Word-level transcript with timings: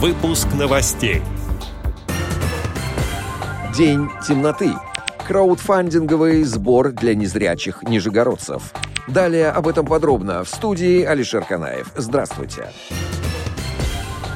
Выпуск 0.00 0.46
новостей. 0.54 1.22
День 3.76 4.08
темноты. 4.24 4.70
Краудфандинговый 5.26 6.44
сбор 6.44 6.92
для 6.92 7.16
незрячих 7.16 7.82
нижегородцев. 7.82 8.72
Далее 9.08 9.50
об 9.50 9.66
этом 9.66 9.86
подробно 9.86 10.44
в 10.44 10.48
студии 10.48 11.02
Алишер 11.02 11.44
Канаев. 11.44 11.90
Здравствуйте. 11.96 12.70
Здравствуйте. 12.88 13.27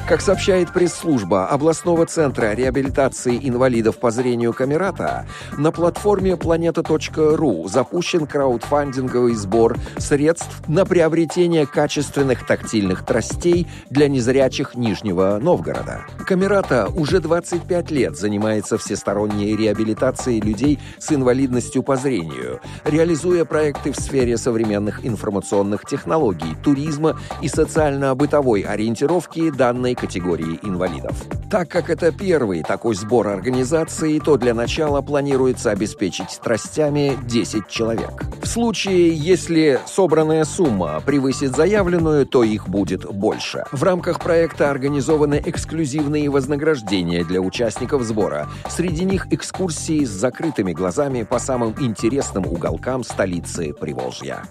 Как 0.07 0.19
сообщает 0.19 0.73
пресс-служба 0.73 1.47
областного 1.47 2.05
центра 2.05 2.53
реабилитации 2.53 3.39
инвалидов 3.41 3.99
по 3.99 4.11
зрению 4.11 4.51
Камерата, 4.51 5.25
на 5.57 5.71
платформе 5.71 6.31
planeta.ru 6.33 7.69
запущен 7.69 8.27
краудфандинговый 8.27 9.33
сбор 9.35 9.77
средств 9.97 10.61
на 10.67 10.85
приобретение 10.85 11.65
качественных 11.65 12.45
тактильных 12.45 13.05
тростей 13.05 13.65
для 13.89 14.09
незрячих 14.09 14.75
Нижнего 14.75 15.39
Новгорода. 15.41 16.05
Камерата 16.27 16.89
уже 16.93 17.21
25 17.21 17.91
лет 17.91 18.17
занимается 18.17 18.77
всесторонней 18.77 19.55
реабилитацией 19.55 20.41
людей 20.41 20.79
с 20.99 21.13
инвалидностью 21.13 21.81
по 21.81 21.95
зрению, 21.95 22.59
реализуя 22.83 23.45
проекты 23.45 23.93
в 23.93 23.95
сфере 23.95 24.35
современных 24.35 25.05
информационных 25.05 25.85
технологий, 25.85 26.57
туризма 26.61 27.17
и 27.41 27.47
социально-бытовой 27.47 28.61
ориентировки 28.63 29.49
данной 29.49 29.92
данной 29.93 29.95
категории 29.95 30.59
инвалидов. 30.63 31.15
Так 31.49 31.69
как 31.69 31.89
это 31.89 32.11
первый 32.11 32.63
такой 32.63 32.95
сбор 32.95 33.27
организации, 33.27 34.19
то 34.19 34.37
для 34.37 34.53
начала 34.53 35.01
планируется 35.01 35.71
обеспечить 35.71 36.39
тростями 36.43 37.17
10 37.27 37.67
человек. 37.67 38.25
В 38.41 38.47
случае, 38.47 39.13
если 39.13 39.79
собранная 39.85 40.45
сумма 40.45 41.01
превысит 41.05 41.55
заявленную, 41.55 42.25
то 42.25 42.43
их 42.43 42.67
будет 42.67 43.05
больше. 43.05 43.63
В 43.71 43.83
рамках 43.83 44.19
проекта 44.19 44.69
организованы 44.69 45.41
эксклюзивные 45.45 46.29
вознаграждения 46.29 47.23
для 47.23 47.39
участников 47.41 48.03
сбора. 48.03 48.47
Среди 48.69 49.05
них 49.05 49.27
экскурсии 49.31 50.05
с 50.05 50.09
закрытыми 50.09 50.73
глазами 50.73 51.23
по 51.23 51.39
самым 51.39 51.75
интересным 51.79 52.45
уголкам 52.47 53.03
столицы 53.03 53.73
Приволжья. 53.73 54.43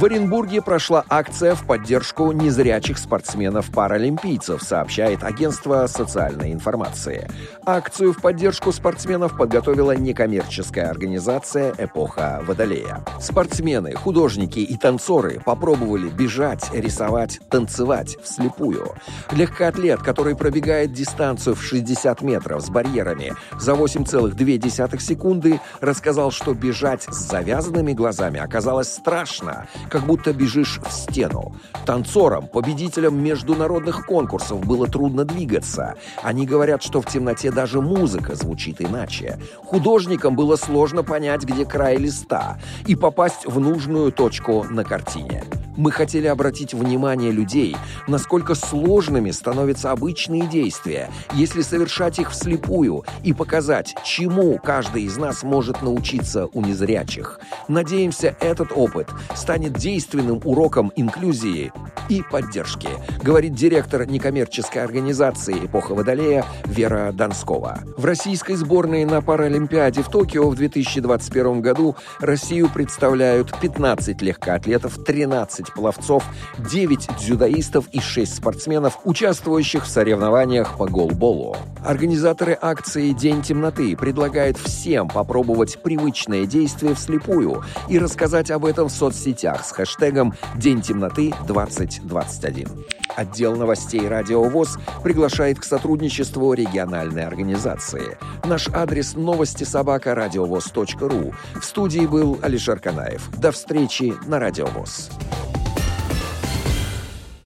В 0.00 0.04
Оренбурге 0.06 0.62
прошла 0.62 1.04
акция 1.10 1.54
в 1.54 1.66
поддержку 1.66 2.32
незрячих 2.32 2.96
спортсменов-паралимпийцев, 2.96 4.62
сообщает 4.62 5.22
агентство 5.22 5.86
социальной 5.88 6.54
информации. 6.54 7.30
Акцию 7.66 8.14
в 8.14 8.22
поддержку 8.22 8.72
спортсменов 8.72 9.36
подготовила 9.36 9.94
некоммерческая 9.94 10.88
организация 10.88 11.74
«Эпоха 11.76 12.42
Водолея». 12.46 13.04
Спортсмены, 13.20 13.92
художники 13.92 14.60
и 14.60 14.74
танцоры 14.78 15.38
попробовали 15.44 16.08
бежать, 16.08 16.70
рисовать, 16.72 17.38
танцевать 17.50 18.16
вслепую. 18.22 18.94
Легкоатлет, 19.30 20.00
который 20.00 20.34
пробегает 20.34 20.94
дистанцию 20.94 21.56
в 21.56 21.62
60 21.62 22.22
метров 22.22 22.62
с 22.62 22.70
барьерами 22.70 23.34
за 23.58 23.72
8,2 23.72 24.98
секунды, 24.98 25.60
рассказал, 25.82 26.30
что 26.30 26.54
бежать 26.54 27.02
с 27.02 27.16
завязанными 27.16 27.92
глазами 27.92 28.40
оказалось 28.40 28.90
страшно– 28.90 29.68
как 29.90 30.06
будто 30.06 30.32
бежишь 30.32 30.80
в 30.82 30.90
стену. 30.92 31.54
Танцорам, 31.84 32.46
победителям 32.46 33.22
международных 33.22 34.06
конкурсов 34.06 34.64
было 34.64 34.86
трудно 34.86 35.24
двигаться. 35.24 35.96
Они 36.22 36.46
говорят, 36.46 36.82
что 36.82 37.00
в 37.02 37.06
темноте 37.06 37.50
даже 37.50 37.80
музыка 37.80 38.34
звучит 38.36 38.80
иначе. 38.80 39.38
Художникам 39.58 40.36
было 40.36 40.56
сложно 40.56 41.02
понять, 41.02 41.42
где 41.42 41.66
край 41.66 41.96
листа 41.96 42.58
и 42.86 42.94
попасть 42.94 43.46
в 43.46 43.58
нужную 43.60 44.12
точку 44.12 44.64
на 44.70 44.84
картине. 44.84 45.44
Мы 45.80 45.92
хотели 45.92 46.26
обратить 46.26 46.74
внимание 46.74 47.30
людей, 47.30 47.74
насколько 48.06 48.54
сложными 48.54 49.30
становятся 49.30 49.92
обычные 49.92 50.46
действия, 50.46 51.08
если 51.32 51.62
совершать 51.62 52.18
их 52.18 52.32
вслепую, 52.32 53.06
и 53.24 53.32
показать, 53.32 53.94
чему 54.04 54.58
каждый 54.62 55.04
из 55.04 55.16
нас 55.16 55.42
может 55.42 55.80
научиться 55.80 56.48
у 56.52 56.60
незрячих. 56.60 57.40
Надеемся, 57.66 58.36
этот 58.40 58.72
опыт 58.74 59.08
станет 59.34 59.72
действенным 59.72 60.42
уроком 60.44 60.92
инклюзии 60.96 61.72
и 62.10 62.22
поддержки, 62.30 62.90
говорит 63.22 63.54
директор 63.54 64.04
некоммерческой 64.04 64.84
организации 64.84 65.64
«Эпоха 65.64 65.94
Водолея» 65.94 66.44
Вера 66.66 67.10
Донскова. 67.10 67.78
В 67.96 68.04
российской 68.04 68.56
сборной 68.56 69.06
на 69.06 69.22
Паралимпиаде 69.22 70.02
в 70.02 70.10
Токио 70.10 70.50
в 70.50 70.56
2021 70.56 71.62
году 71.62 71.96
Россию 72.18 72.68
представляют 72.68 73.58
15 73.58 74.20
легкоатлетов, 74.20 75.02
13 75.02 75.69
пловцов, 75.74 76.24
9 76.58 77.08
дзюдоистов 77.18 77.86
и 77.92 78.00
6 78.00 78.36
спортсменов, 78.36 79.00
участвующих 79.04 79.84
в 79.84 79.90
соревнованиях 79.90 80.76
по 80.76 80.86
голболу. 80.86 81.56
Организаторы 81.84 82.56
акции 82.60 83.12
«День 83.12 83.42
темноты» 83.42 83.96
предлагают 83.96 84.58
всем 84.58 85.08
попробовать 85.08 85.82
привычное 85.82 86.46
действие 86.46 86.94
вслепую 86.94 87.64
и 87.88 87.98
рассказать 87.98 88.50
об 88.50 88.64
этом 88.64 88.88
в 88.88 88.92
соцсетях 88.92 89.64
с 89.64 89.72
хэштегом 89.72 90.34
«День 90.56 90.82
темноты 90.82 91.32
2021». 91.46 92.84
Отдел 93.16 93.56
новостей 93.56 94.06
«Радио 94.08 94.42
ВОЗ» 94.44 94.78
приглашает 95.02 95.58
к 95.58 95.64
сотрудничеству 95.64 96.52
региональной 96.52 97.26
организации. 97.26 98.18
Наш 98.44 98.68
адрес 98.68 99.14
новости 99.14 99.64
собака 99.64 100.14
ру. 100.14 101.34
В 101.54 101.64
студии 101.64 102.06
был 102.06 102.38
Алишер 102.42 102.78
Канаев. 102.78 103.28
До 103.38 103.52
встречи 103.52 104.14
на 104.26 104.38
«Радио 104.38 104.66
ВОЗ». 104.66 105.10